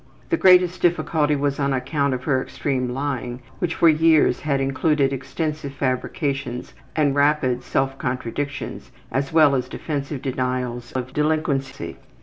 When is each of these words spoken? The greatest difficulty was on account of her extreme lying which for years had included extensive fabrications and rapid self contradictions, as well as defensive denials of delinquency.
The 0.29 0.35
greatest 0.35 0.81
difficulty 0.81 1.35
was 1.35 1.59
on 1.59 1.73
account 1.73 2.15
of 2.15 2.23
her 2.23 2.41
extreme 2.41 2.89
lying 2.89 3.39
which 3.59 3.75
for 3.75 3.87
years 3.87 4.39
had 4.39 4.59
included 4.59 5.13
extensive 5.13 5.73
fabrications 5.75 6.73
and 6.95 7.13
rapid 7.13 7.61
self 7.61 7.99
contradictions, 7.99 8.89
as 9.11 9.31
well 9.31 9.53
as 9.53 9.69
defensive 9.69 10.23
denials 10.23 10.91
of 10.93 11.13
delinquency. 11.13 11.97